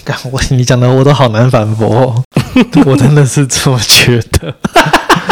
[0.05, 2.23] 看我你讲的我都好难反驳哦，
[2.85, 4.53] 我真的是这么觉得。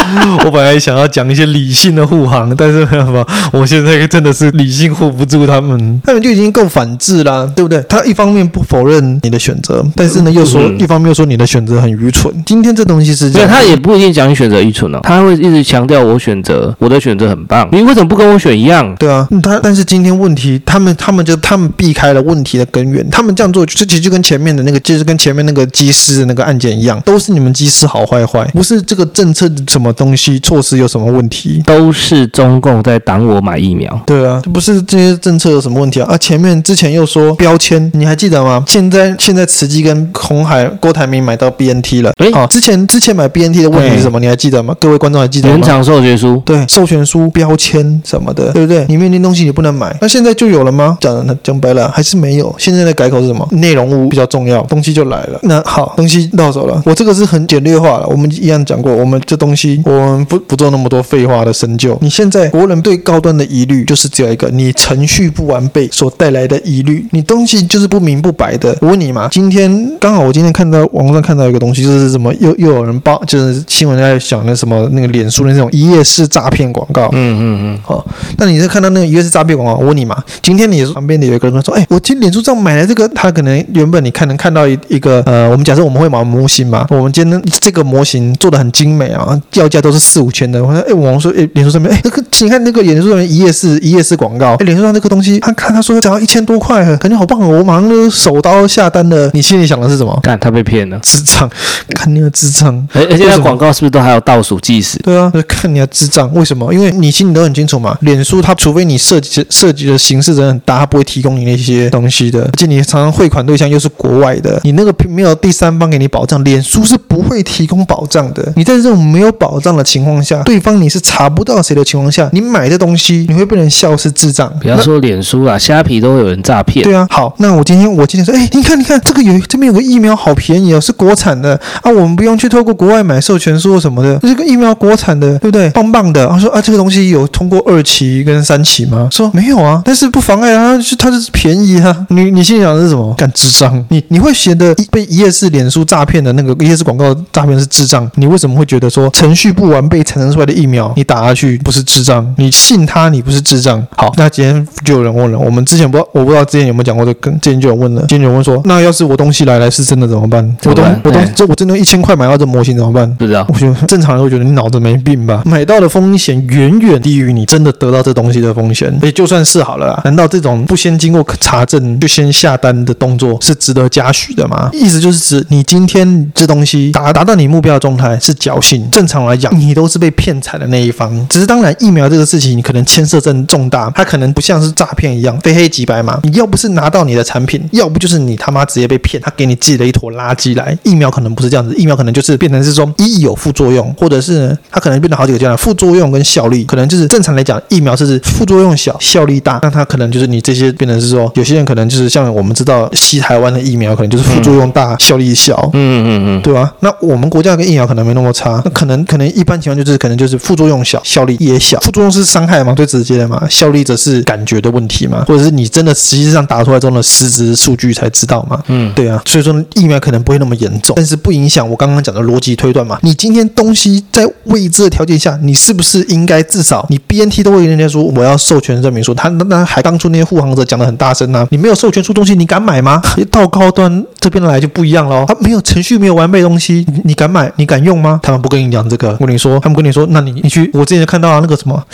[0.45, 7.83] 我本来想要讲一些理性的护航，但是没有办法，我现在真的是理性护不住他们，他们就已经够反智啦，对不对？
[7.89, 12.33] 他一方面不否认你的选择，但是呢又说，一方面又说你的选择很愚蠢。
[12.45, 18.95] 今天这东西是这样，他也不一定讲你选择愚蠢哦，他会一直强调我选择，我的选择很棒，你为什么不跟我选一样？
[18.97, 34.01] 对啊，他但是今天问题，他们他们就他们避开了问题的根源，他们这样做，就其实就跟前面的那个，就是跟前面那个机师的那个案件一样，都是你们机师好坏坏，不是这个政策什么东西措施有什么问题，都是中共在挡我买疫苗。
[34.07, 36.09] 对啊，不是这些政策有什么问题啊？
[36.11, 38.63] 啊，前面之前又说标签，你还记得吗？
[38.67, 44.19] 现在现在慈济跟红海郭台铭买到 BNT 了，诶，好，之前之前买 BNT 的问题是什么？
[44.21, 44.75] 你还记得吗？
[44.81, 45.55] 各位观众还记得吗？
[45.55, 48.85] 原厂授权书，对，授权书标签什么的，对不对？
[48.87, 50.99] 里面那东西你不能买，那现在就有了吗？
[51.01, 52.55] 讲的讲白了还是没有。
[52.59, 53.47] 现在的改口是什么？
[53.53, 55.39] 内容物比较重要，东西就来了。
[55.43, 56.81] 那好，东西到手了。
[56.85, 61.97] 我这个是很简略化了，我们一样讲过，我们这东西我们不不做那么多废话的深究。
[62.01, 68.77] 你现在国人对高端的疑虑就是只有一个，你程序不完备所带来的疑虑，你东西就是不明不白的。
[68.81, 77.09] 我问你嘛，今天刚好我今天看到网上看到一个东西，就是什么又又有人报，就是新闻在讲那什么那个脸书的那种一页式诈骗广告。
[77.13, 77.79] 嗯嗯嗯。
[77.83, 78.05] 好，
[78.39, 90.63] 那你在看到那个一页式诈骗广告，我问你嘛，今天你旁边的有一个人说，哎，我今天脸书上买了这个，他可能原本你看能看到一一个呃，我们假设我们会买模型嘛，我们今天这个模型做的很精美啊，要价都是四五千的。
[90.63, 99.31] 我说，哎，网说，哎，脸书上面，哎，那个你看那个脸书上面一页式一页式广告，哎，脸书上那个东西，他看他说只要一千多块，感觉好棒哦，我马上就手刀下单了。
[99.33, 100.19] 你心里想的是什么？
[100.23, 101.51] 看他被骗了，智障，
[101.95, 102.87] 看你的智障。
[102.93, 104.99] 而而且那广告是不是都还有倒数计时？
[105.03, 106.33] 对啊，看你的智障。
[106.35, 106.73] 为什么？
[106.73, 112.43] 因为你心里都很清楚嘛，脸书它除非你涉及涉及的形式真的很大，它不会提供你那些东西的。
[112.43, 118.53] 而且你常常汇款对象又是国外的，你那个没有第三方给你保障，脸书是不会提供保障的。
[118.57, 124.53] 你在这种没有保障的情况下，对方你是查不到谁的情况下，你买的东西你会被人笑是智障。
[124.61, 126.85] 比方说脸书啊，虾皮都会有人诈骗。
[126.85, 135.71] 对啊，好，那我今天我今天说，哎，你看你看这个有这边有个疫苗好便宜哦，是国产的啊，我们不用去透过国外买授权书什么的，这个疫苗国产的，对不对？
[135.71, 136.25] 棒棒的。
[136.25, 139.09] 然后说啊，这个东西有通过二期跟三期吗？
[139.11, 142.07] 说没有啊，但是不妨碍啊，是它就是便宜啊。
[142.09, 143.15] 你你心里想的是什么？
[143.15, 143.85] 干智障！
[143.91, 148.11] 你你会觉得被一页式脸书诈骗的那个一页式广告诈骗是智障？
[148.17, 152.35] 你为什么会觉得说程序不完备产生出来的疫苗你打下去不是智障？
[152.39, 153.85] 你信他你不是智障？
[153.97, 160.43] 好，那今天就有人问了，我们之前不知道我不知道之前有没有讲过这个，之前就有问了，今天有人问说，那要是我东西来来是真的怎么办？
[160.65, 163.13] 我东我东这我真的一千块买到这模型怎么办？
[163.17, 165.43] 不知道，我觉得正常人会觉得你脑子没病吧？
[165.45, 168.93] 买到的风险远远低于你真的得到这东西的风险。
[169.03, 174.71] 也就算是好了啦，难道这种不先经过查证就先下单的动作是值得嘉许的吗？
[174.73, 181.13] 意思就是指你今天这东西达达到你目标的状态是侥幸，正常来讲你都是被骗财的那一方。
[181.29, 186.21] 只是当然疫苗这个事情你可能牵涉真重大，它可能不像是诈骗一样非黑即白嘛。
[186.23, 190.77] 你要不是拿到你的产品，要不就是你他妈直接被骗，他给你寄了一坨垃圾来。
[190.83, 199.59] 疫苗可能不是这样子，疫苗可能就是变成是说一有副作用，或者是它可能变成好几个阶段，副作用跟效力可能就是正常来讲，疫苗是副作用小，效力大。
[199.63, 205.71] 那它可能就是你这些变成是说，有些人可能就是像我们知道西台湾的疫苗，可能就是副作用大，嗯、效力小。
[205.73, 206.73] 嗯嗯嗯嗯，对吧？
[206.81, 211.79] 那我们国家跟疫苗可能没那么差，那可能可能一般情况就是可能就是副作用小，效力也小。
[211.81, 218.63] 副作用是伤害嘛，最直接的嘛，效力则是感觉的问题嘛，或者是你真的实际上打出来中的实质数据才知道嘛。
[218.69, 222.99] 嗯，对啊，所以说疫苗可能不会那么严重，但是不影响我刚刚讲的逻辑推断嘛。
[223.03, 229.15] 你今天东西在未知的条件下，你是不是应该至少你 BNT 都会跟人家说我要授权证明书？
[229.15, 233.01] 他那那还当初那些护航者讲的很大声啊，你没有授权出东西，你敢买吗？
[233.17, 237.51] 一到高端这边来就不一样喽，他没有程序，没有完备东西，你敢买？
[237.57, 238.21] 你敢用吗？
[238.23, 241.83] 他们不跟你讲这个，我跟你说，他们跟你说，那你你去，我之前看到啊，那个什么。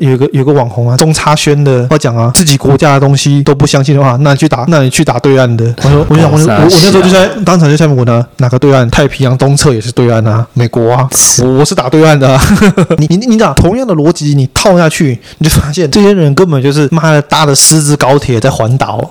[0.00, 5.72] 有个有个网红啊，中差宣的，他讲啊，自己国家的东西都不相信的话，那你去打，那你去打对岸的。
[5.84, 8.88] 我说， 我想，我我我那时候就在当场就下面问他，哪个对岸？
[8.90, 11.08] 太平洋东侧也是对岸啊，美国啊，
[11.44, 12.40] 我我是打对岸的啊。
[12.98, 19.08] 你你你讲同样的逻辑，你套下去，你就发现这些人根本就是妈的搭的狮子高铁在环岛。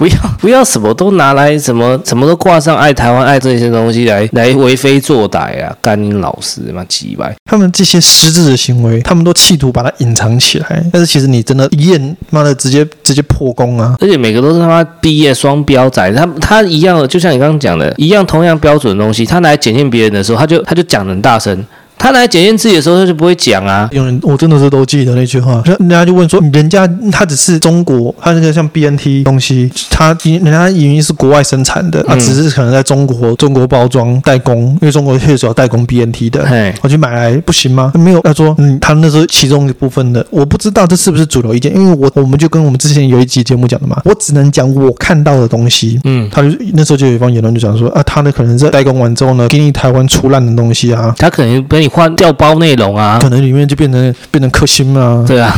[0.00, 5.76] 不要不要什么都拿来什么什么都挂上爱台湾爱这些东西来来为非作歹啊！
[5.82, 7.36] 干你老师妈鸡掰！
[7.44, 10.82] 他们这些失智的行为，他们都企图把它隐藏起来。
[10.90, 13.94] 但是其实你真的一验，妈的直接直接破功啊！
[14.00, 21.62] 而且每个都是他妈毕业双标仔，他他一样的，就像你刚刚讲的一样，同样标准的东西，他来检验别人的时候，他就他就讲得很大声。
[22.00, 23.86] 他来检验自己的时候，他就不会讲啊。
[23.92, 37.92] 有人我真的是都记得那句话，人家就问说，人家他只是中国，他那个像 BNT 东西，他人家已经是国外生产的，啊，只是可能在中国中国包装代工，因为中国确实要代工 BNT 的，我去买来不行吗？
[37.94, 55.54] 没有，他说，嗯，他那时候其中一部分的，我不知道这是不是主流意见，因为我我们就跟我们之前有一集节目讲的嘛，我只能讲我看到的东西，嗯，他就那时候就有一方言论就讲说，啊，他呢可能在代工完之后呢，给你台湾出烂的东西啊，他可能给你换掉包内容啊，可能里面就变成变成克星啊，对啊。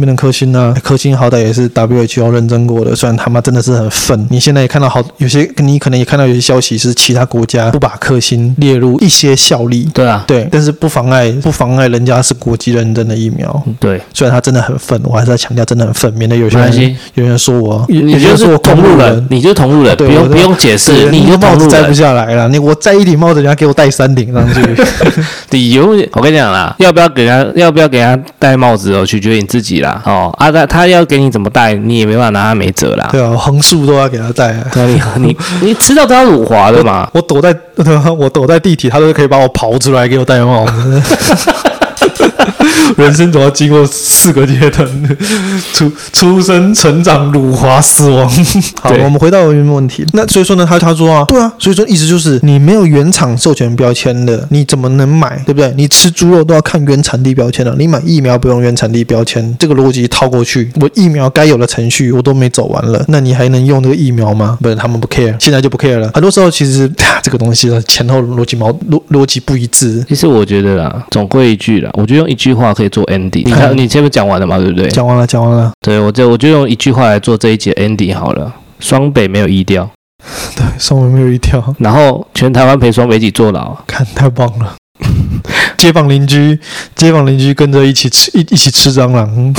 [0.00, 4.26] 没能科兴啊，科兴好歹也是 WHO 认证过的，虽然他妈真的是很愤。
[4.30, 9.86] 你现在也看到好有些，你可能也看到有些消息是其他国家不把科兴列入一些效力。
[9.92, 13.62] 对啊，对，但是不妨碍不妨碍人家是国际认证的疫苗。
[13.78, 22.48] 对，虽然他真的很愤，我还是在强调真的很愤，免得有些人有人说我，你就是我同路人，你就是同路人，不用不用解释，你就帽子摘不下来了。
[22.48, 24.60] 你我摘一顶帽子，人家给我戴三顶上去。
[25.50, 30.00] 理由 我跟你讲啦，要不要给他要不要给他戴帽子哦，取决于你自己啦。
[30.06, 33.08] 哦，啊他要给你怎么戴，你也没办法拿他没辙啦。
[33.12, 34.64] 对啊，横竖都要给他戴啊。
[34.76, 37.06] 你你你知道他辱华的嘛？
[37.12, 37.54] 我躲在
[38.18, 41.02] 我躲在地铁，他都可以把我刨出来给我戴帽子。
[42.96, 44.86] 人生总要经过四个阶段：
[45.72, 48.28] 出出生、成长、辱华、死亡。
[48.80, 50.04] 好，我们回到原问题。
[50.12, 55.42] 那所以说呢，他他说啊，对啊，所以说意思就是你没有原厂授权标签的，你怎么能买？
[55.46, 55.72] 对不对？
[55.76, 64.58] 你吃猪肉都要看原产地标签的，你买疫苗不用原产地标签，这个逻辑套过去，我疫苗该有的程序我都没走完了，那你还能用这个疫苗吗？
[64.60, 66.10] 不是，他们不 care，现在就不 care 了。
[66.14, 66.90] 很多时候其实
[67.22, 70.04] 这个东西呢前后逻辑矛逻逻辑不一致。
[70.08, 73.44] 其实我觉得啦，总归一句啦，我觉得用一句话可以做 ending。
[73.44, 74.88] 你看，你前面讲完了嘛，对不对？
[74.88, 75.72] 讲完了，讲完了。
[75.80, 78.52] 对，我就我就用一句话来做这一节 ending 好了。
[78.80, 79.88] 双北没有一调，
[80.56, 84.74] 对，双北没有一调，然后全台湾陪双北一起坐牢，看太棒了。
[85.76, 86.58] 街坊邻居，
[86.94, 89.52] 街坊邻居跟着一起吃一一起吃蟑螂，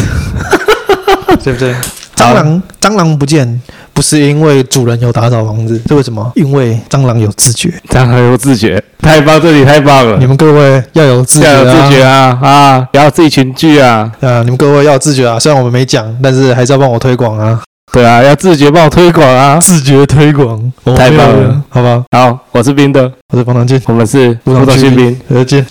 [1.43, 1.73] 对不对？
[2.15, 3.61] 蟑螂蟑螂不见，
[3.94, 6.32] 不是因为主人有打扫房子，是为什么？
[6.36, 10.18] 因为蟑螂有自觉，蟑螂有自觉，太棒，这里太棒了！
[10.18, 12.88] 你们各位要有自觉，要有自觉啊啊！
[12.91, 14.41] 不要自己群聚啊啊！
[14.44, 15.38] 你们各位要自觉啊！
[15.39, 17.62] 虽然我们没讲，但是还是要帮我推广啊！
[17.91, 19.60] 对啊，要自觉帮我推广啊！
[19.60, 20.60] 自觉推广，
[20.98, 22.04] 太棒了，好吧？
[22.12, 25.64] 好，我是冰的，我是方唐进，我们是不同新兵，再见。